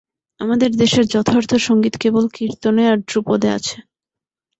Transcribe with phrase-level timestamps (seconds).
[0.39, 3.77] আমাদের দেশের যথার্থ সঙ্গীত কেবল কীর্তনে আর ধ্রুপদে আছে।